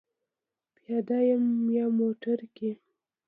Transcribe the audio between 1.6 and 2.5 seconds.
یا موټر